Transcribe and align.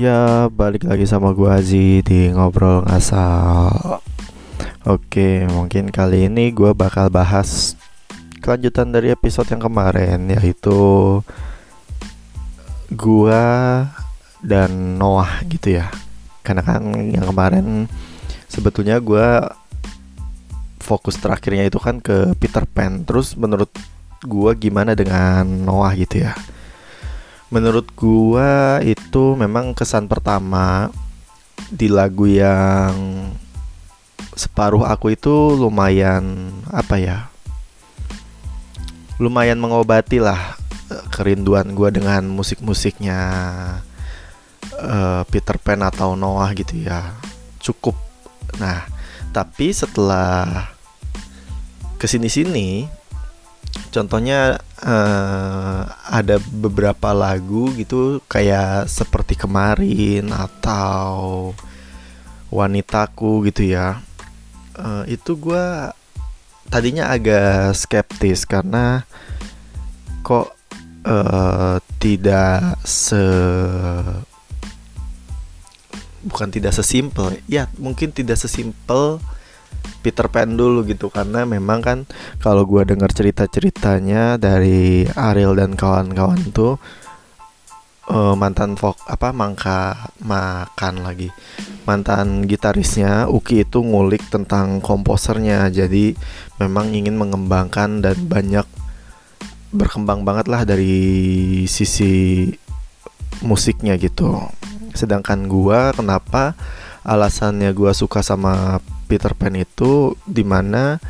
Ya 0.00 0.48
balik 0.48 0.88
lagi 0.88 1.04
sama 1.04 1.36
gua 1.36 1.60
Azi 1.60 2.00
di 2.00 2.32
ngobrol 2.32 2.88
ngasal. 2.88 4.00
Oke 4.88 5.44
mungkin 5.44 5.92
kali 5.92 6.24
ini 6.24 6.56
gua 6.56 6.72
bakal 6.72 7.12
bahas 7.12 7.76
Kelanjutan 8.40 8.96
dari 8.96 9.12
episode 9.12 9.52
yang 9.52 9.60
kemarin 9.60 10.24
Yaitu 10.32 11.20
Gua 12.96 13.44
dan 14.40 14.96
Noah 14.96 15.44
gitu 15.44 15.76
ya. 15.76 15.92
Karena 16.48 16.64
kan 16.64 16.96
yang 16.96 17.28
kemarin 17.28 17.84
Sebetulnya 18.48 19.04
gua 19.04 19.52
Fokus 20.80 21.20
terakhirnya 21.20 21.68
itu 21.68 21.76
kan 21.76 22.00
ke 22.00 22.32
Peter 22.40 22.64
Pan. 22.64 23.04
Terus 23.04 23.36
menurut 23.36 23.68
gua 24.24 24.56
gimana 24.56 24.96
dengan 24.96 25.44
Noah 25.44 25.92
gitu 25.92 26.24
ya 26.24 26.32
menurut 27.50 27.90
gua 27.98 28.78
itu 28.82 29.34
memang 29.34 29.74
kesan 29.74 30.06
pertama 30.06 30.94
di 31.70 31.90
lagu 31.90 32.26
yang 32.30 32.94
separuh 34.38 34.86
aku 34.86 35.12
itu 35.12 35.58
lumayan 35.58 36.54
apa 36.70 36.96
ya 36.96 37.18
lumayan 39.20 39.60
mengobati 39.60 40.22
lah 40.22 40.56
eh, 40.88 41.04
kerinduan 41.12 41.74
gua 41.76 41.92
dengan 41.92 42.24
musik-musiknya 42.30 43.20
uh, 44.80 45.22
Peter 45.28 45.56
Pan 45.60 45.84
atau 45.84 46.16
Noah 46.16 46.50
gitu 46.56 46.80
ya. 46.80 47.14
Cukup. 47.60 47.96
Nah 48.56 48.88
tapi 49.30 49.70
setelah 49.70 50.66
ke 52.00 52.10
sini-sini 52.10 52.90
contohnya 53.94 54.58
uh, 54.84 55.80
ada 56.08 56.36
beberapa 56.40 57.12
lagu 57.12 57.72
gitu 57.76 58.20
kayak 58.28 58.88
seperti 58.88 59.36
kemarin 59.36 60.32
atau 60.32 61.52
wanitaku 62.52 63.48
gitu 63.48 63.68
ya. 63.70 64.00
Uh, 64.76 65.04
itu 65.06 65.36
gue 65.36 65.66
tadinya 66.70 67.10
agak 67.12 67.74
skeptis 67.76 68.46
karena 68.46 69.04
kok 70.22 70.54
uh, 71.04 71.82
tidak 71.98 72.78
se 72.86 73.20
bukan 76.20 76.52
tidak 76.52 76.76
sesimpel 76.76 77.32
ya 77.48 77.66
mungkin 77.80 78.12
tidak 78.12 78.36
sesimpel 78.36 79.18
Peter 80.00 80.30
Pan 80.30 80.54
dulu 80.54 80.86
gitu. 80.86 81.10
Karena 81.10 81.42
memang 81.42 81.82
kan 81.82 81.98
kalau 82.38 82.64
gue 82.64 82.86
dengar 82.86 83.10
cerita 83.10 83.50
ceritanya 83.50 84.38
dari 84.38 85.06
Ariel 85.10 85.58
dan 85.58 85.74
kawan-kawan 85.74 86.54
tuh 86.54 86.78
uh, 88.10 88.34
mantan 88.34 88.74
vok 88.74 88.98
apa 89.06 89.30
mangka 89.30 90.10
makan 90.22 91.06
lagi. 91.06 91.30
Mantan 91.86 92.44
gitarisnya 92.46 93.30
Uki 93.30 93.66
itu 93.66 93.80
ngulik 93.80 94.26
tentang 94.28 94.82
komposernya. 94.82 95.70
Jadi 95.70 96.14
memang 96.58 96.90
ingin 96.92 97.16
mengembangkan 97.16 98.02
dan 98.02 98.18
banyak 98.26 98.66
berkembang 99.70 100.26
banget 100.26 100.50
lah 100.50 100.66
dari 100.66 101.64
sisi 101.70 102.46
musiknya 103.40 103.94
gitu. 103.96 104.36
Sedangkan 104.92 105.46
gua 105.46 105.94
kenapa 105.94 106.58
alasannya 107.06 107.70
gua 107.72 107.94
suka 107.94 108.20
sama 108.20 108.82
Peter 109.10 109.34
Pan 109.34 109.58
itu 109.58 110.14
di 110.22 110.46
mana 110.46 111.02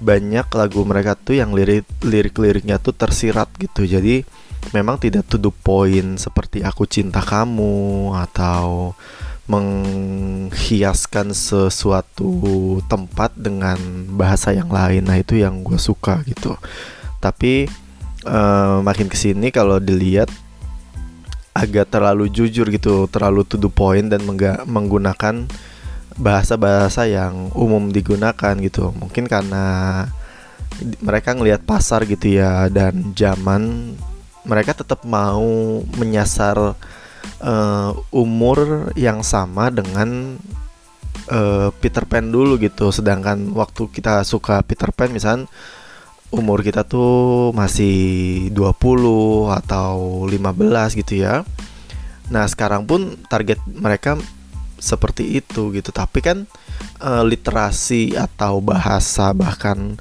banyak 0.00 0.48
lagu 0.56 0.80
mereka 0.88 1.12
tuh 1.12 1.36
yang 1.36 1.52
lirik 1.52 1.84
lirik-liriknya 2.00 2.80
tuh 2.80 2.96
tersirat 2.96 3.52
gitu. 3.60 3.84
Jadi 3.84 4.24
memang 4.72 4.96
tidak 4.96 5.28
to 5.28 5.36
the 5.36 5.52
point 5.52 6.16
seperti 6.16 6.64
aku 6.64 6.88
cinta 6.88 7.20
kamu 7.20 8.16
atau 8.16 8.96
menghiaskan 9.46 11.30
sesuatu 11.30 12.32
tempat 12.90 13.36
dengan 13.36 13.78
bahasa 14.16 14.50
yang 14.56 14.72
lain. 14.72 15.06
Nah 15.06 15.20
itu 15.20 15.38
yang 15.38 15.60
gue 15.62 15.78
suka 15.78 16.24
gitu. 16.26 16.58
Tapi 17.22 17.70
uh, 18.26 18.82
makin 18.82 19.06
ke 19.06 19.14
sini 19.14 19.54
kalau 19.54 19.78
dilihat 19.78 20.32
agak 21.56 21.88
terlalu 21.88 22.28
jujur 22.28 22.68
gitu 22.68 23.08
terlalu 23.08 23.46
to 23.48 23.56
the 23.56 23.70
point 23.70 24.12
dan 24.12 24.20
menggunakan 24.68 25.48
bahasa-bahasa 26.16 27.08
yang 27.08 27.52
umum 27.52 27.92
digunakan 27.92 28.54
gitu. 28.60 28.92
Mungkin 28.96 29.28
karena 29.28 29.64
mereka 31.00 31.32
ngelihat 31.32 31.64
pasar 31.64 32.04
gitu 32.04 32.36
ya 32.36 32.68
dan 32.68 33.16
zaman 33.16 33.94
mereka 34.44 34.76
tetap 34.76 35.02
mau 35.08 35.80
menyasar 35.96 36.76
uh, 37.40 37.90
umur 38.12 38.90
yang 38.94 39.24
sama 39.24 39.72
dengan 39.72 40.38
uh, 41.32 41.68
Peter 41.80 42.04
Pan 42.08 42.28
dulu 42.28 42.56
gitu. 42.60 42.92
Sedangkan 42.92 43.52
waktu 43.52 43.88
kita 43.92 44.22
suka 44.24 44.60
Peter 44.64 44.92
Pan 44.92 45.12
misalnya 45.12 45.48
umur 46.34 46.60
kita 46.60 46.82
tuh 46.82 47.54
masih 47.54 48.48
20 48.50 49.50
atau 49.52 50.24
15 50.26 51.00
gitu 51.00 51.22
ya. 51.22 51.46
Nah 52.30 52.44
sekarang 52.50 52.86
pun 52.86 53.14
target 53.30 53.58
mereka 53.66 54.18
seperti 54.78 55.40
itu 55.40 55.72
gitu. 55.72 55.90
Tapi 55.90 56.18
kan 56.22 56.38
uh, 57.00 57.24
literasi 57.24 58.16
atau 58.16 58.60
bahasa 58.60 59.32
bahkan 59.32 59.96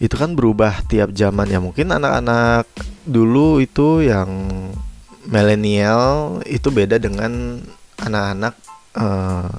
itu 0.00 0.16
kan 0.16 0.32
berubah 0.32 0.80
tiap 0.88 1.12
zaman 1.12 1.48
ya. 1.48 1.60
Mungkin 1.60 1.92
anak-anak 1.92 2.64
dulu 3.04 3.60
itu 3.60 4.04
yang 4.04 4.30
milenial 5.28 6.40
itu 6.48 6.72
beda 6.72 6.96
dengan 6.96 7.60
anak-anak 8.00 8.54
uh, 8.96 9.52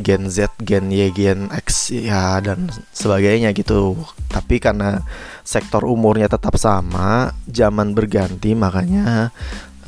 Gen 0.00 0.32
Z, 0.32 0.56
Gen 0.64 0.88
Y, 0.88 1.12
Gen 1.12 1.52
X 1.52 1.92
ya 1.92 2.40
dan 2.40 2.72
sebagainya 2.92 3.52
gitu. 3.52 4.00
Tapi 4.28 4.60
karena 4.60 5.04
sektor 5.44 5.84
umurnya 5.84 6.28
tetap 6.28 6.56
sama, 6.56 7.36
zaman 7.48 7.92
berganti 7.92 8.56
makanya 8.56 9.32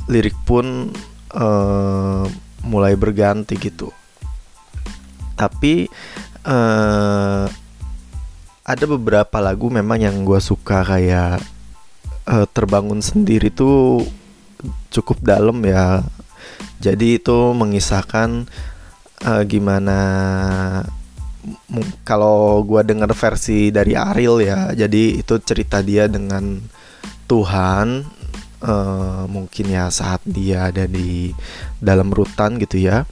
lirik 0.09 0.37
pun 0.45 0.93
uh, 1.33 2.25
mulai 2.63 2.95
berganti 2.95 3.59
gitu 3.59 3.91
tapi 5.35 5.89
uh, 6.47 7.47
ada 8.63 8.85
beberapa 8.87 9.43
lagu 9.43 9.69
memang 9.69 9.99
yang 9.99 10.17
gue 10.23 10.39
suka 10.39 10.87
kayak 10.87 11.43
uh, 12.31 12.47
terbangun 12.55 13.03
sendiri 13.03 13.51
tuh 13.51 14.07
cukup 14.95 15.19
dalam 15.23 15.59
ya. 15.67 16.07
Jadi 16.83 17.19
itu 17.19 17.55
mengisahkan 17.55 18.47
uh, 19.27 19.43
gimana 19.47 19.99
kalau 22.07 22.63
gue 22.63 22.87
dengar 22.87 23.11
versi 23.19 23.75
dari 23.75 23.99
Ariel 23.99 24.39
ya 24.39 24.71
jadi 24.79 25.19
itu 25.19 25.43
cerita 25.43 25.83
dia 25.83 26.07
dengan 26.07 26.63
Tuhan 27.27 28.07
uh, 28.63 29.25
mungkin 29.27 29.67
ya 29.75 29.91
saat 29.91 30.23
dia 30.23 30.71
ada 30.71 30.87
di 30.87 31.35
dalam 31.83 32.15
rutan 32.15 32.63
gitu 32.63 32.79
ya. 32.79 33.03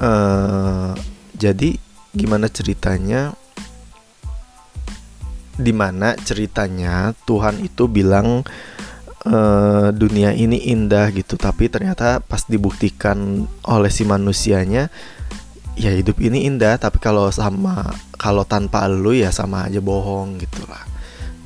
Uh, 0.00 0.96
jadi 1.42 1.74
gimana 2.14 2.46
ceritanya? 2.46 3.34
Di 5.58 5.74
mana 5.74 6.14
ceritanya 6.14 7.10
Tuhan 7.26 7.58
itu 7.66 7.90
bilang 7.90 8.46
e, 9.26 9.38
dunia 9.90 10.30
ini 10.38 10.70
indah 10.70 11.10
gitu, 11.10 11.34
tapi 11.34 11.66
ternyata 11.66 12.22
pas 12.22 12.46
dibuktikan 12.46 13.50
oleh 13.66 13.90
si 13.90 14.06
manusianya 14.06 14.86
ya 15.72 15.88
hidup 15.88 16.20
ini 16.20 16.44
indah 16.44 16.76
tapi 16.76 17.00
kalau 17.00 17.32
sama 17.32 17.96
kalau 18.20 18.44
tanpa 18.44 18.84
lu 18.92 19.16
ya 19.16 19.32
sama 19.32 19.64
aja 19.64 19.80
bohong 19.80 20.36
gitu 20.36 20.68
lah 20.68 20.84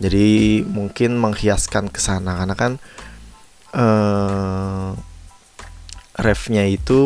jadi 0.02 0.66
mungkin 0.66 1.14
menghiaskan 1.14 1.86
ke 1.94 2.02
sana 2.02 2.42
karena 2.42 2.54
kan 2.58 2.72
uh, 3.70 4.98
refnya 6.18 6.66
itu 6.66 6.98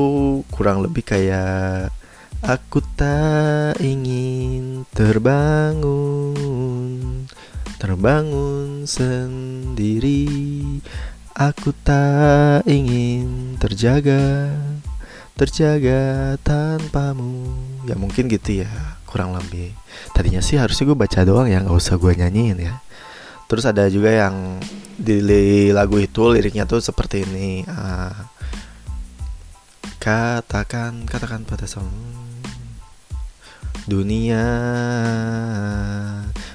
kurang 0.48 0.80
lebih 0.80 1.04
kayak 1.04 1.92
Aku 2.40 2.80
tak 2.96 3.76
ingin 3.84 4.88
terbangun 4.96 6.16
Terbangun 7.76 8.88
sendiri. 8.88 10.24
Aku 11.36 11.76
tak 11.84 12.64
ingin 12.64 13.60
terjaga 13.60 14.56
Terjaga 15.36 16.40
tanpamu. 16.40 17.44
Ya 17.84 18.00
mungkin 18.00 18.32
gitu 18.32 18.64
ya 18.64 18.72
Kurang 19.04 19.36
lebih. 19.36 19.76
Tadinya 20.16 20.40
sih 20.40 20.56
harusnya 20.56 20.88
gue 20.88 20.96
baca 20.96 21.20
doang 21.28 21.44
ya 21.44 21.60
Gak 21.60 21.76
usah 21.76 22.00
gue 22.00 22.24
nyanyiin 22.24 22.56
ya. 22.56 22.80
Terus 23.52 23.68
ada 23.68 23.84
juga 23.92 24.16
yang 24.16 24.56
Di 24.96 25.20
lagu 25.76 26.00
itu 26.00 26.24
liriknya 26.32 26.64
tuh 26.64 26.80
seperti 26.80 27.28
ini 27.28 27.68
uh, 27.68 28.16
Katakan 30.00 31.04
Katakan 31.04 31.44
pada 31.44 31.68
semua 31.68 32.19
Dunia. 33.90 34.46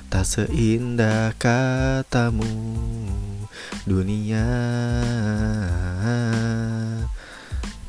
Tak 0.07 0.23
seindah 0.23 1.35
katamu 1.35 2.47
Dunia. 3.83 4.47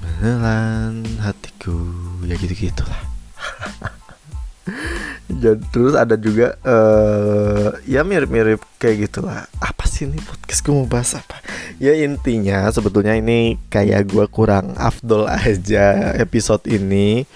Menelan 0.03 1.07
hatiku. 1.23 1.79
Ya 2.27 2.35
gitu 2.35 2.59
gitulah 2.59 3.07
dan 5.31 5.63
terus 5.73 5.95
ada 5.95 6.19
juga 6.19 6.59
uh, 6.67 7.79
ya 7.87 8.03
mirip-mirip 8.03 8.59
kayak 8.83 9.11
gitulah. 9.11 9.47
Apa 9.63 9.87
sih 9.87 10.11
ini 10.11 10.19
podcast? 10.19 10.63
Gue 10.67 10.75
mau 10.75 10.89
bahas 10.91 11.15
apa? 11.15 11.39
Ya 11.79 11.95
intinya 11.95 12.67
sebetulnya 12.75 13.15
ini 13.15 13.61
kayak 13.71 14.11
gue 14.11 14.27
kurang 14.27 14.75
afdol 14.75 15.31
aja 15.31 16.17
episode 16.19 16.67
ini 16.67 17.29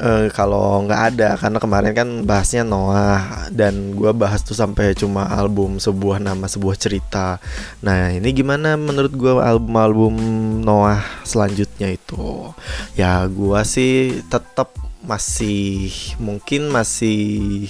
uh, 0.00 0.26
kalau 0.32 0.82
nggak 0.88 1.02
ada 1.14 1.28
karena 1.36 1.58
kemarin 1.60 1.92
kan 1.92 2.08
bahasnya 2.24 2.64
Noah 2.64 3.52
dan 3.52 3.92
gue 3.94 4.10
bahas 4.16 4.40
tuh 4.40 4.56
sampai 4.56 4.96
cuma 4.96 5.28
album 5.28 5.76
sebuah 5.76 6.18
nama 6.18 6.48
sebuah 6.48 6.76
cerita. 6.80 7.36
Nah 7.84 8.10
ini 8.16 8.32
gimana 8.32 8.74
menurut 8.80 9.12
gue 9.12 9.32
album-album 9.36 10.16
Noah 10.64 11.04
selanjutnya 11.22 11.92
itu? 11.92 12.50
Ya 12.96 13.22
gue 13.28 13.60
sih 13.68 14.24
tetap 14.32 14.72
masih 15.04 15.92
mungkin 16.20 16.68
masih 16.72 17.68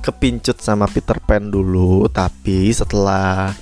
kepincut 0.00 0.62
sama 0.62 0.86
Peter 0.86 1.18
Pan 1.20 1.50
dulu 1.50 2.06
tapi 2.08 2.70
setelah 2.72 3.52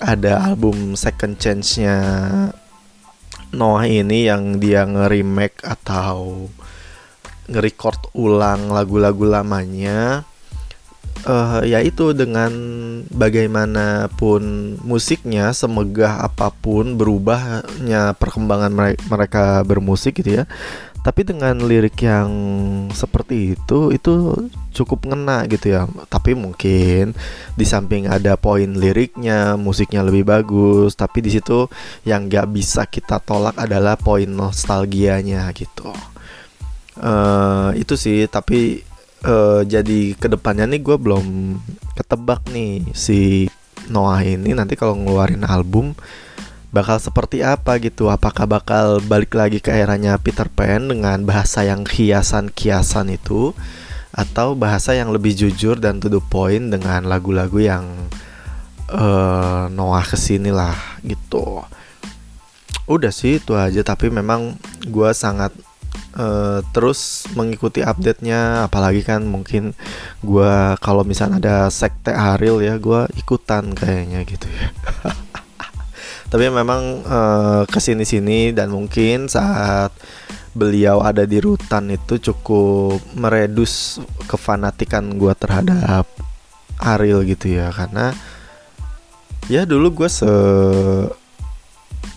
ada 0.00 0.40
album 0.48 0.96
Second 0.96 1.36
Chance-nya 1.36 1.98
Noah 3.52 3.86
ini 3.86 4.30
yang 4.30 4.62
dia 4.62 4.86
nge-remake 4.86 5.60
atau 5.66 6.48
nge-record 7.50 8.14
ulang 8.14 8.70
lagu-lagu 8.70 9.26
lamanya 9.26 10.22
uh, 11.26 11.60
ya 11.64 11.80
itu 11.84 12.12
dengan 12.16 12.52
bagaimanapun 13.10 14.42
musiknya 14.84 15.52
semegah 15.52 16.24
apa 16.24 16.52
pun 16.54 16.96
berubahnya 16.96 18.16
perkembangan 18.16 18.72
mereka 19.08 19.64
bermusik 19.66 20.20
gitu 20.22 20.44
ya. 20.44 20.44
Tapi 21.00 21.24
dengan 21.24 21.64
lirik 21.64 21.96
yang 22.04 22.28
seperti 22.92 23.56
itu 23.56 23.88
itu 23.88 24.36
cukup 24.76 25.08
ngena 25.08 25.48
gitu 25.48 25.72
ya. 25.72 25.88
Tapi 26.12 26.36
mungkin 26.36 27.16
di 27.56 27.64
samping 27.64 28.04
ada 28.04 28.36
poin 28.36 28.68
liriknya 28.68 29.56
musiknya 29.56 30.04
lebih 30.04 30.28
bagus 30.28 30.92
tapi 30.92 31.24
di 31.24 31.32
situ 31.32 31.72
yang 32.04 32.28
gak 32.28 32.52
bisa 32.52 32.84
kita 32.84 33.16
tolak 33.16 33.56
adalah 33.56 33.96
poin 33.96 34.28
nostalgianya 34.28 35.48
gitu 35.56 35.88
uh, 37.00 37.72
itu 37.74 37.96
sih 37.96 38.28
tapi 38.28 38.84
uh, 39.24 39.64
jadi 39.64 40.14
ke 40.16 40.28
depannya 40.28 40.68
nih 40.68 40.80
gue 40.84 40.96
belum 40.96 41.56
ketebak 41.96 42.46
nih 42.52 42.84
si 42.92 43.48
Noah 43.90 44.22
ini. 44.22 44.54
Nanti 44.54 44.78
kalau 44.78 44.94
ngeluarin 44.94 45.42
album 45.44 45.96
bakal 46.70 47.02
seperti 47.02 47.42
apa 47.42 47.76
gitu? 47.82 48.08
Apakah 48.08 48.46
bakal 48.46 49.02
balik 49.02 49.34
lagi 49.34 49.58
ke 49.58 49.74
eranya 49.74 50.16
Peter 50.20 50.46
Pan 50.46 50.86
dengan 50.86 51.26
bahasa 51.26 51.66
yang 51.66 51.82
kiasan-kiasan 51.82 53.10
itu? 53.10 53.56
Atau 54.10 54.58
bahasa 54.58 54.94
yang 54.94 55.14
lebih 55.14 55.34
jujur 55.38 55.78
dan 55.78 56.02
to 56.02 56.10
the 56.10 56.18
point 56.18 56.70
dengan 56.74 57.06
lagu-lagu 57.06 57.62
yang 57.62 57.86
uh, 58.90 59.70
Noah 59.70 60.02
ke 60.02 60.18
sini 60.18 60.50
lah 60.50 60.74
gitu. 61.06 61.62
Udah 62.90 63.14
sih 63.14 63.38
itu 63.38 63.54
aja. 63.54 63.82
Tapi 63.86 64.10
memang 64.10 64.58
gue 64.82 65.10
sangat 65.14 65.54
uh, 66.20 66.60
terus 66.76 67.24
mengikuti 67.32 67.80
update-nya 67.80 68.68
apalagi 68.68 69.00
kan 69.00 69.24
mungkin 69.24 69.72
gue 70.20 70.54
kalau 70.84 71.02
misalnya 71.02 71.40
ada 71.40 71.56
sekte 71.72 72.12
Ariel 72.12 72.60
ya 72.60 72.76
gue 72.76 73.08
ikutan 73.16 73.72
kayaknya 73.72 74.28
gitu 74.28 74.46
ya. 74.52 74.68
Tapi 76.30 76.46
memang 76.46 77.02
uh, 77.02 77.62
ke 77.66 77.80
sini 77.82 78.06
sini 78.06 78.54
dan 78.54 78.70
mungkin 78.70 79.26
saat 79.26 79.90
beliau 80.54 81.02
ada 81.02 81.26
di 81.26 81.42
rutan 81.42 81.90
itu 81.90 82.22
cukup 82.30 83.02
meredus 83.18 83.98
kefanatikan 84.30 85.18
gue 85.18 85.32
terhadap 85.34 86.06
Ariel 86.78 87.26
gitu 87.26 87.50
ya. 87.58 87.74
Karena 87.74 88.14
ya 89.50 89.66
dulu 89.66 90.04
gue 90.04 90.08
se 90.12 90.30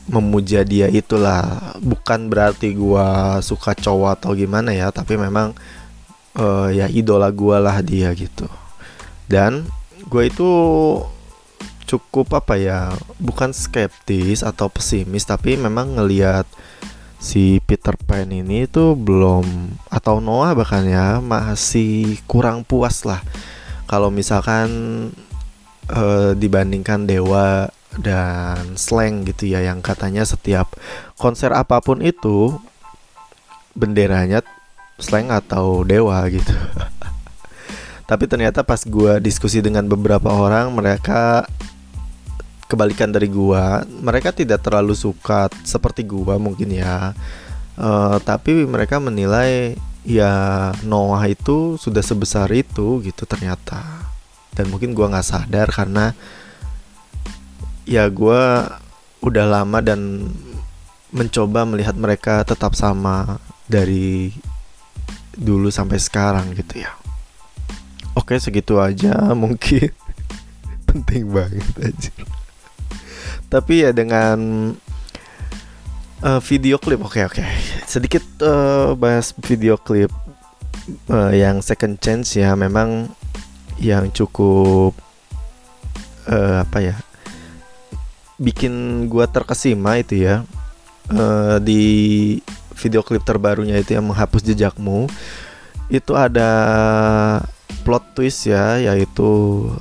memuja 0.09 0.65
dia 0.67 0.87
itulah. 0.91 1.75
Bukan 1.79 2.27
berarti 2.27 2.75
gue 2.75 3.07
suka 3.43 3.75
cowok 3.77 4.19
atau 4.19 4.31
gimana 4.35 4.75
ya 4.75 4.91
tapi 4.91 5.15
memang 5.15 5.55
uh, 6.37 6.69
ya 6.71 6.89
idola 6.91 7.31
gue 7.31 7.57
lah 7.59 7.79
dia 7.79 8.11
gitu. 8.13 8.47
Dan 9.27 9.67
gue 10.07 10.23
itu 10.27 10.49
cukup 11.87 12.33
apa 12.33 12.57
ya 12.57 12.79
bukan 13.21 13.53
skeptis 13.53 14.41
atau 14.41 14.71
pesimis 14.71 15.27
tapi 15.27 15.59
memang 15.59 15.99
ngelihat 15.99 16.47
si 17.23 17.63
Peter 17.63 17.95
Pan 17.95 18.27
ini 18.27 18.67
itu 18.67 18.99
belum 18.99 19.45
atau 19.87 20.19
Noah 20.19 20.51
bahkan 20.57 20.83
ya 20.83 21.23
masih 21.23 22.19
kurang 22.27 22.67
puas 22.67 23.07
lah. 23.07 23.23
Kalau 23.87 24.11
misalkan 24.11 24.67
e, 25.87 26.03
dibandingkan 26.35 27.07
Dewa 27.07 27.71
dan 27.99 28.77
Slang 28.79 29.27
gitu 29.29 29.51
ya 29.51 29.61
yang 29.61 29.83
katanya 29.83 30.25
setiap 30.25 30.73
konser 31.17 31.53
apa 31.53 31.81
pun 31.81 32.01
itu 32.01 32.57
benderanya 33.77 34.41
Slang 34.97 35.33
atau 35.33 35.81
Dewa 35.85 36.21
gitu. 36.29 36.53
Tapi 38.09 38.23
ternyata 38.29 38.61
pas 38.61 38.83
gue 38.83 39.17
diskusi 39.23 39.63
dengan 39.63 39.87
beberapa 39.89 40.29
orang 40.29 40.69
mereka 40.75 41.47
kebalikan 42.73 43.13
dari 43.13 43.29
gua. 43.29 43.85
Mereka 43.85 44.33
tidak 44.33 44.65
terlalu 44.65 44.97
suka 44.97 45.45
seperti 45.61 46.01
gua 46.09 46.41
mungkin 46.41 46.73
ya. 46.73 47.13
Uh, 47.77 48.17
tapi 48.21 48.65
mereka 48.65 48.97
menilai 49.01 49.73
ya 50.05 50.69
Noah 50.85 51.25
itu 51.25 51.77
sudah 51.77 52.01
sebesar 52.01 52.49
itu 52.49 52.97
gitu 53.05 53.29
ternyata. 53.29 54.09
Dan 54.57 54.73
mungkin 54.73 54.97
gua 54.97 55.13
nggak 55.13 55.27
sadar 55.29 55.69
karena 55.69 56.17
ya 57.83 58.07
gua 58.07 58.67
udah 59.23 59.45
lama 59.47 59.79
dan 59.79 60.31
mencoba 61.13 61.63
melihat 61.63 61.95
mereka 61.95 62.41
tetap 62.43 62.73
sama 62.73 63.37
dari 63.69 64.33
dulu 65.33 65.71
sampai 65.71 65.97
sekarang 66.01 66.51
gitu 66.57 66.83
ya. 66.83 66.91
Oke 68.13 68.37
segitu 68.37 68.77
aja 68.79 69.13
mungkin. 69.43 69.89
Penting 70.89 71.25
banget 71.31 71.73
aja 71.79 72.13
tapi 73.53 73.85
ya 73.85 73.93
dengan 73.93 74.73
uh, 76.25 76.41
video 76.41 76.81
klip 76.81 77.05
oke 77.05 77.21
okay, 77.21 77.23
oke. 77.29 77.37
Okay. 77.37 77.49
sedikit 77.85 78.25
uh, 78.41 78.97
bahas 78.97 79.29
video 79.45 79.77
klip 79.77 80.09
uh, 81.13 81.29
yang 81.29 81.61
second 81.61 82.01
chance 82.01 82.33
ya. 82.33 82.57
Memang 82.57 83.13
yang 83.77 84.09
cukup 84.09 84.97
uh, 86.25 86.65
apa 86.65 86.77
ya 86.81 86.95
bikin 88.43 89.07
gua 89.07 89.25
terkesima 89.31 89.95
itu 90.03 90.27
ya 90.27 90.43
uh, 91.07 91.57
di 91.63 91.81
video 92.75 92.99
klip 92.99 93.23
terbarunya 93.23 93.79
itu 93.79 93.95
yang 93.95 94.03
menghapus 94.03 94.43
jejakmu 94.43 95.07
itu 95.87 96.11
ada 96.17 96.51
plot 97.87 98.15
twist 98.15 98.47
ya 98.47 98.79
yaitu 98.79 99.29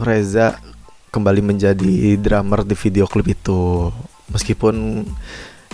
Reza 0.03 0.59
kembali 1.13 1.45
menjadi 1.45 2.17
drummer 2.17 2.65
di 2.65 2.73
video 2.73 3.05
klip 3.05 3.37
itu. 3.37 3.93
Meskipun 4.33 5.05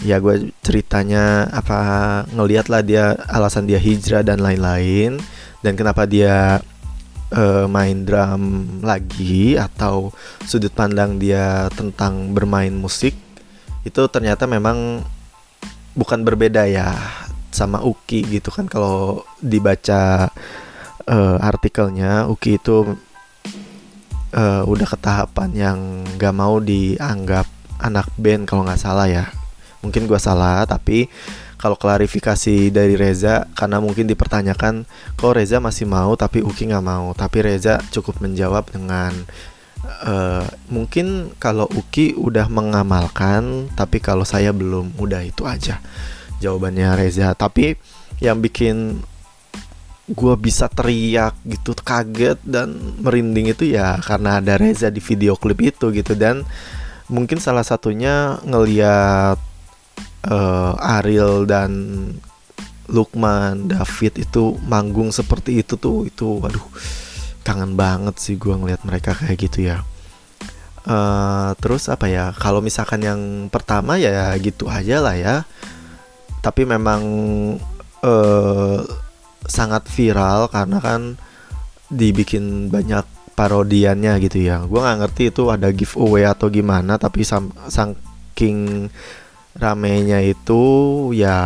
ya 0.03 0.19
gue 0.19 0.51
ceritanya 0.63 1.47
apa 1.51 1.79
ngeliat 2.35 2.71
lah 2.71 2.83
dia 2.83 3.19
alasan 3.31 3.67
dia 3.67 3.79
hijrah 3.83 4.23
dan 4.23 4.39
lain-lain 4.39 5.19
dan 5.63 5.75
kenapa 5.75 6.07
dia 6.07 6.63
uh, 7.35 7.67
main 7.69 8.05
drum 8.05 8.79
lagi 8.81 9.59
atau 9.59 10.15
sudut 10.45 10.73
pandang 10.73 11.21
dia 11.21 11.69
tentang 11.75 12.33
bermain 12.33 12.73
musik 12.73 13.17
itu 13.85 14.03
ternyata 14.13 14.45
memang 14.45 15.01
bukan 15.97 16.21
berbeda 16.23 16.69
ya 16.69 16.95
sama 17.51 17.81
Uki 17.83 18.23
gitu 18.29 18.53
kan. 18.53 18.69
Kalau 18.69 19.25
dibaca 19.41 20.29
uh, 21.09 21.37
artikelnya 21.41 22.29
Uki 22.29 22.61
itu 22.61 22.95
uh, 24.37 24.63
udah 24.69 24.87
ke 24.87 24.99
tahapan 25.01 25.51
yang 25.57 25.79
gak 26.21 26.35
mau 26.37 26.61
dianggap 26.61 27.49
anak 27.79 28.11
band 28.19 28.45
kalau 28.45 28.67
nggak 28.67 28.81
salah 28.81 29.09
ya. 29.09 29.25
Mungkin 29.81 30.11
gue 30.11 30.19
salah 30.19 30.67
tapi 30.67 31.07
kalau 31.59 31.75
klarifikasi 31.75 32.71
dari 32.71 32.95
Reza 32.95 33.51
karena 33.59 33.83
mungkin 33.83 34.07
dipertanyakan 34.07 34.87
kok 35.19 35.35
Reza 35.35 35.59
masih 35.59 35.91
mau 35.91 36.15
tapi 36.15 36.41
Uki 36.41 36.71
nggak 36.71 36.87
mau? 36.87 37.11
Tapi 37.19 37.43
Reza 37.43 37.83
cukup 37.91 38.23
menjawab 38.23 38.71
dengan 38.71 39.11
uh, 40.07 40.47
mungkin 40.71 41.35
kalau 41.43 41.67
Uki 41.67 42.15
udah 42.15 42.47
mengamalkan 42.47 43.67
tapi 43.75 43.99
kalau 43.99 44.23
saya 44.23 44.55
belum 44.55 44.95
udah 45.03 45.27
itu 45.27 45.43
aja 45.45 45.83
jawabannya 46.39 46.95
Reza. 46.95 47.35
Tapi 47.35 47.75
yang 48.23 48.39
bikin 48.39 49.03
gue 50.09 50.35
bisa 50.41 50.73
teriak 50.73 51.37
gitu 51.45 51.77
kaget 51.77 52.41
dan 52.41 52.73
merinding 53.05 53.53
itu 53.53 53.69
ya 53.69 54.01
karena 54.01 54.41
ada 54.41 54.57
Reza 54.57 54.95
di 54.95 55.03
video 55.03 55.35
klip 55.35 55.59
itu 55.59 55.91
gitu. 55.91 56.15
Dan 56.15 56.47
mungkin 57.11 57.43
salah 57.43 57.67
satunya 57.67 58.39
ngeliat 58.47 59.48
uh, 60.27 60.75
Ariel 60.99 61.47
dan 61.47 61.71
Lukman, 62.89 63.69
David 63.69 64.25
itu 64.25 64.57
manggung 64.65 65.13
seperti 65.13 65.61
itu 65.61 65.77
tuh 65.77 66.09
itu 66.09 66.41
waduh 66.41 66.65
kangen 67.45 67.77
banget 67.77 68.17
sih 68.17 68.41
gue 68.41 68.53
ngeliat 68.53 68.83
mereka 68.89 69.13
kayak 69.13 69.37
gitu 69.39 69.69
ya. 69.69 69.85
Uh, 70.89 71.53
terus 71.61 71.93
apa 71.93 72.09
ya? 72.09 72.33
Kalau 72.33 72.65
misalkan 72.65 73.05
yang 73.05 73.21
pertama 73.53 74.01
ya 74.01 74.33
gitu 74.41 74.73
aja 74.73 75.05
lah 75.05 75.17
ya. 75.17 75.37
Tapi 76.41 76.65
memang 76.65 77.03
uh, 78.01 78.81
sangat 79.45 79.85
viral 79.93 80.49
karena 80.49 80.81
kan 80.81 81.21
dibikin 81.93 82.73
banyak 82.73 83.05
parodiannya 83.37 84.17
gitu 84.25 84.49
ya. 84.49 84.65
Gue 84.65 84.81
nggak 84.81 84.99
ngerti 85.05 85.23
itu 85.29 85.43
ada 85.53 85.69
giveaway 85.73 86.25
atau 86.25 86.49
gimana, 86.49 86.97
tapi 86.97 87.21
sam 87.25 87.53
saking 87.69 88.89
ramenya 89.57 90.21
itu 90.21 90.63
ya 91.17 91.39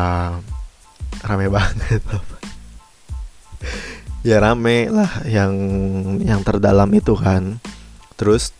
rame 1.22 1.46
banget. 1.52 2.02
Ya 4.22 4.38
rame 4.38 4.86
lah 4.86 5.26
yang 5.26 5.50
yang 6.22 6.46
terdalam 6.46 6.86
itu 6.94 7.18
kan. 7.18 7.58
Terus 8.14 8.54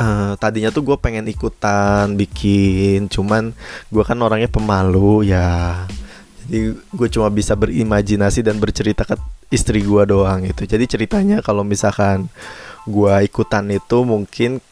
uh, 0.00 0.40
tadinya 0.40 0.72
tuh 0.72 0.80
gue 0.88 0.96
pengen 0.96 1.28
ikutan 1.28 2.16
bikin 2.16 3.12
cuman 3.12 3.52
gue 3.92 4.04
kan 4.08 4.16
orangnya 4.24 4.48
pemalu 4.48 5.28
ya. 5.28 5.84
Jadi 6.44 6.80
gue 6.80 7.08
cuma 7.12 7.28
bisa 7.28 7.52
berimajinasi 7.52 8.40
dan 8.40 8.56
bercerita 8.56 9.04
ke 9.04 9.20
istri 9.52 9.84
gue 9.84 10.02
doang 10.08 10.48
gitu. 10.48 10.64
Jadi 10.64 10.84
ceritanya 10.88 11.44
kalau 11.44 11.60
misalkan 11.60 12.32
gue 12.88 13.14
ikutan 13.24 13.68
itu 13.68 14.00
mungkin 14.04 14.64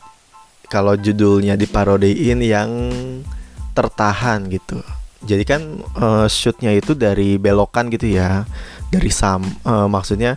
kalau 0.72 0.96
judulnya 0.96 1.56
diparodiin 1.56 2.40
yang 2.40 2.70
tertahan 3.72 4.46
gitu. 4.48 4.80
Jadi 5.22 5.44
kan 5.46 5.62
uh, 5.96 6.26
shootnya 6.26 6.74
itu 6.74 6.98
dari 6.98 7.38
belokan 7.38 7.88
gitu 7.88 8.10
ya. 8.10 8.42
Dari 8.90 9.08
sam 9.08 9.46
uh, 9.62 9.86
maksudnya 9.86 10.36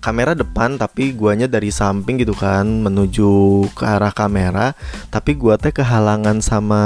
kamera 0.00 0.32
depan 0.32 0.80
tapi 0.80 1.12
guanya 1.12 1.44
dari 1.44 1.68
samping 1.68 2.16
gitu 2.20 2.32
kan 2.32 2.64
menuju 2.64 3.64
ke 3.72 3.84
arah 3.84 4.12
kamera. 4.12 4.76
Tapi 5.08 5.36
gua 5.36 5.56
teh 5.56 5.72
kehalangan 5.72 6.44
sama 6.44 6.82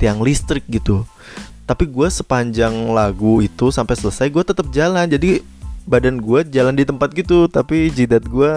tiang 0.00 0.24
listrik 0.24 0.64
gitu. 0.68 1.04
Tapi 1.68 1.84
gua 1.88 2.08
sepanjang 2.08 2.72
lagu 2.92 3.44
itu 3.44 3.68
sampai 3.68 3.94
selesai 3.96 4.32
gua 4.32 4.44
tetap 4.44 4.68
jalan. 4.72 5.04
Jadi 5.08 5.44
badan 5.82 6.22
gue 6.22 6.46
jalan 6.50 6.78
di 6.78 6.86
tempat 6.86 7.10
gitu 7.10 7.50
tapi 7.50 7.90
jidat 7.90 8.22
gue 8.26 8.52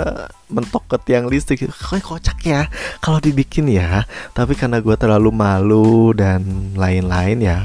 mentok 0.50 0.86
ke 0.86 0.98
tiang 1.10 1.26
listrik. 1.26 1.66
Kayak 1.66 2.06
kocak 2.06 2.40
ya? 2.46 2.62
Kalau 3.02 3.18
dibikin 3.18 3.70
ya 3.70 4.06
tapi 4.38 4.54
karena 4.54 4.82
gue 4.82 4.96
terlalu 4.98 5.30
malu 5.34 6.14
dan 6.14 6.74
lain-lain 6.78 7.40
ya 7.42 7.60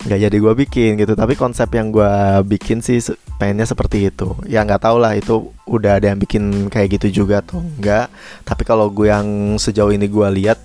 nggak 0.00 0.20
jadi 0.28 0.36
gue 0.40 0.52
bikin 0.64 0.90
gitu. 0.96 1.12
Tapi 1.12 1.36
konsep 1.36 1.68
yang 1.76 1.92
gue 1.92 2.12
bikin 2.48 2.80
sih 2.80 3.04
pengennya 3.36 3.68
seperti 3.68 4.08
itu. 4.08 4.32
Ya 4.48 4.64
nggak 4.64 4.80
tau 4.80 4.96
lah 4.96 5.12
itu 5.12 5.52
udah 5.68 6.00
ada 6.00 6.12
yang 6.12 6.18
bikin 6.18 6.72
kayak 6.72 7.00
gitu 7.00 7.22
juga 7.24 7.44
atau 7.44 7.60
enggak 7.62 8.10
tapi 8.42 8.66
kalau 8.66 8.90
gue 8.90 9.06
yang 9.12 9.54
sejauh 9.60 9.92
ini 9.94 10.10
gue 10.10 10.28
lihat 10.40 10.58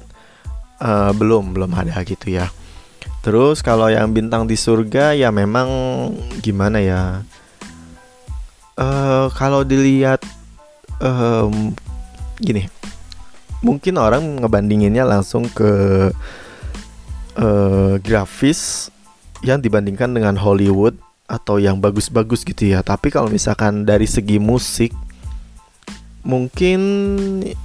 uh, 0.80 1.12
belum 1.12 1.52
belum 1.56 1.72
ada 1.76 2.00
gitu 2.08 2.32
ya. 2.32 2.48
Terus 3.26 3.66
kalau 3.66 3.90
yang 3.90 4.14
bintang 4.14 4.46
di 4.46 4.54
surga 4.54 5.18
ya 5.18 5.34
memang 5.34 5.68
gimana 6.46 6.78
ya 6.78 7.26
uh, 8.80 9.28
kalau 9.36 9.64
dilihat 9.64 10.24
um, 11.00 11.76
gini 12.40 12.68
mungkin 13.66 13.98
orang 13.98 14.46
ngebandinginnya 14.46 15.08
langsung 15.08 15.50
ke 15.50 15.72
uh, 17.40 17.94
grafis 17.98 18.94
yang 19.42 19.62
dibandingkan 19.62 20.14
dengan 20.14 20.38
Hollywood 20.38 20.98
atau 21.26 21.58
yang 21.58 21.82
bagus-bagus 21.82 22.46
gitu 22.46 22.70
ya. 22.70 22.86
Tapi 22.86 23.10
kalau 23.10 23.34
misalkan 23.34 23.82
dari 23.84 24.06
segi 24.06 24.38
musik 24.38 24.94
mungkin 26.26 26.80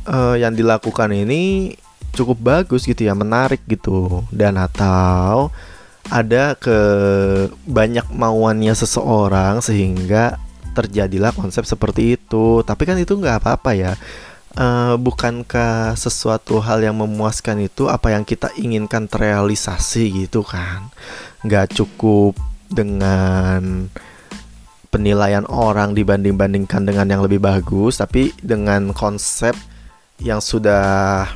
uh, 0.09 0.37
yang 0.37 0.53
dilakukan 0.57 1.13
ini 1.13 1.77
cukup 2.17 2.41
bagus 2.41 2.89
gitu 2.89 3.05
ya, 3.05 3.13
menarik 3.13 3.61
gitu 3.69 4.25
dan 4.33 4.57
atau 4.57 5.53
ada 6.11 6.59
ke 6.59 6.79
banyak 7.69 8.09
mauannya 8.11 8.75
seseorang 8.75 9.63
sehingga 9.63 10.41
terjadilah 10.77 11.35
konsep 11.35 11.67
seperti 11.67 12.19
itu. 12.19 12.63
Tapi 12.67 12.83
kan 12.87 12.97
itu 12.99 13.17
nggak 13.17 13.43
apa-apa 13.43 13.71
ya. 13.77 13.93
Uh, 14.51 14.99
bukankah 14.99 15.95
sesuatu 15.95 16.59
hal 16.59 16.83
yang 16.83 16.99
memuaskan 16.99 17.63
itu 17.63 17.87
apa 17.87 18.11
yang 18.11 18.27
kita 18.27 18.51
inginkan 18.59 19.07
terrealisasi 19.07 20.27
gitu 20.27 20.43
kan? 20.43 20.91
nggak 21.41 21.73
cukup 21.73 22.37
dengan 22.69 23.89
penilaian 24.91 25.47
orang 25.49 25.95
dibanding-bandingkan 25.95 26.83
dengan 26.85 27.07
yang 27.09 27.23
lebih 27.25 27.41
bagus, 27.41 28.03
tapi 28.03 28.35
dengan 28.43 28.91
konsep 28.93 29.55
yang 30.21 30.43
sudah 30.43 31.31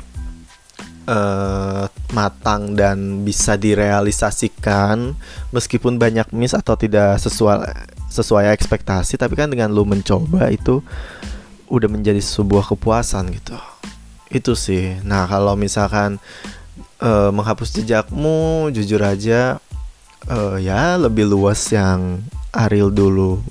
uh, 1.09 1.83
matang 2.13 2.77
dan 2.77 3.25
bisa 3.25 3.57
direalisasikan 3.57 5.17
meskipun 5.49 5.97
banyak 5.97 6.29
miss 6.35 6.53
atau 6.53 6.77
tidak 6.77 7.17
sesuai 7.17 7.94
sesuai 8.15 8.55
ekspektasi, 8.55 9.19
tapi 9.19 9.35
kan 9.35 9.51
dengan 9.51 9.75
lu 9.75 9.83
mencoba 9.83 10.47
itu 10.47 10.79
udah 11.67 11.89
menjadi 11.91 12.23
sebuah 12.23 12.71
kepuasan 12.71 13.35
gitu. 13.35 13.59
Itu 14.31 14.55
sih. 14.55 14.95
Nah, 15.03 15.27
kalau 15.27 15.59
misalkan 15.59 16.23
uh, 17.03 17.29
menghapus 17.35 17.75
jejakmu, 17.75 18.71
jujur 18.71 19.03
aja 19.03 19.59
uh, 20.29 20.57
ya 20.57 20.97
lebih 20.97 21.27
luas 21.27 21.59
yang 21.69 22.23
Ariel 22.55 22.89
dulu 22.89 23.41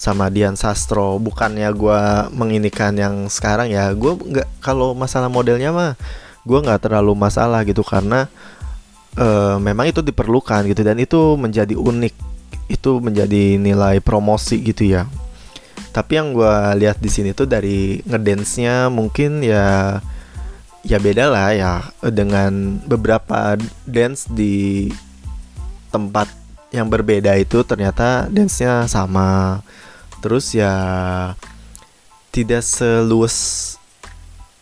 sama 0.00 0.32
Dian 0.32 0.56
Sastro 0.56 1.20
bukannya 1.20 1.68
gue 1.76 2.00
menginikan 2.32 2.96
yang 2.96 3.28
sekarang 3.28 3.68
ya 3.68 3.92
gue 3.92 4.16
nggak 4.16 4.48
kalau 4.64 4.96
masalah 4.96 5.28
modelnya 5.28 5.76
mah 5.76 5.92
gue 6.48 6.56
nggak 6.56 6.88
terlalu 6.88 7.12
masalah 7.12 7.60
gitu 7.68 7.84
karena 7.84 8.24
uh, 9.20 9.60
memang 9.60 9.92
itu 9.92 10.00
diperlukan 10.00 10.64
gitu 10.72 10.80
dan 10.80 10.96
itu 10.96 11.36
menjadi 11.36 11.76
unik 11.76 12.29
itu 12.70 13.02
menjadi 13.02 13.58
nilai 13.58 13.98
promosi 13.98 14.62
gitu 14.62 14.86
ya 14.86 15.10
tapi 15.90 16.22
yang 16.22 16.30
gue 16.30 16.54
lihat 16.78 17.02
di 17.02 17.10
sini 17.10 17.34
tuh 17.34 17.50
dari 17.50 17.98
ngedance-nya 18.06 18.86
mungkin 18.94 19.42
ya 19.42 19.98
ya 20.86 20.96
beda 21.02 21.28
lah 21.28 21.50
ya 21.50 21.72
dengan 22.14 22.78
beberapa 22.86 23.58
dance 23.84 24.30
di 24.30 24.86
tempat 25.90 26.30
yang 26.70 26.86
berbeda 26.86 27.34
itu 27.34 27.66
ternyata 27.66 28.30
dance-nya 28.30 28.86
sama. 28.86 29.60
Terus 30.22 30.54
ya 30.54 30.74
tidak 32.30 32.62
seluas 32.62 33.74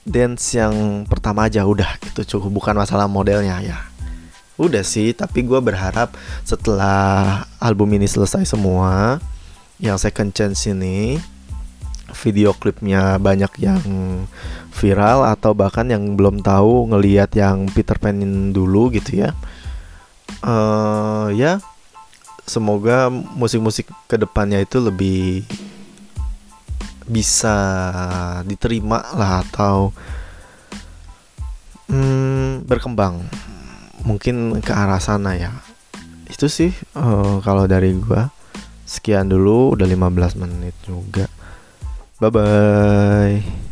dance 0.09 0.57
yang 0.57 1.05
pertama 1.05 1.45
aja 1.45 1.69
udah 1.69 2.01
itu 2.01 2.25
cukup 2.25 2.49
bukan 2.57 2.75
masalah 2.81 3.05
modelnya 3.05 3.61
ya. 3.61 3.79
Udah 4.59 4.83
sih, 4.83 5.15
tapi 5.15 5.47
gue 5.47 5.63
berharap 5.63 6.19
setelah 6.43 7.47
album 7.63 7.95
ini 7.95 8.11
selesai 8.11 8.43
semua, 8.43 9.23
yang 9.79 9.95
second 9.95 10.35
chance 10.35 10.67
ini 10.67 11.23
video 12.11 12.51
klipnya 12.57 13.23
banyak 13.23 13.53
yang 13.63 13.83
viral 14.75 15.23
atau 15.29 15.55
bahkan 15.55 15.87
yang 15.87 16.19
belum 16.19 16.43
tahu 16.43 16.91
ngelihat 16.91 17.31
yang 17.39 17.71
Peter 17.71 17.95
Pan 17.95 18.19
dulu 18.51 18.91
gitu 18.91 19.23
ya. 19.23 19.31
Uh, 20.43 21.31
ya 21.39 21.63
semoga 22.49 23.13
musik-musik 23.13 23.87
ke 24.09 24.17
depannya 24.17 24.65
itu 24.65 24.81
lebih 24.81 25.45
bisa 27.09 27.57
diterima 28.45 29.05
lah 29.17 29.45
atau 29.45 29.93
hmm, 31.89 32.69
berkembang 32.69 33.25
mungkin 34.09 34.57
ke 34.65 34.73
arah 34.73 34.99
sana 35.05 35.37
ya. 35.37 35.53
Itu 36.33 36.49
sih 36.49 36.73
uh, 36.97 37.45
kalau 37.45 37.69
dari 37.69 37.93
gua 37.93 38.33
sekian 38.89 39.29
dulu 39.29 39.77
udah 39.77 39.85
15 39.85 40.41
menit 40.41 40.73
juga. 40.89 41.29
Bye 42.19 42.33
bye 42.33 43.68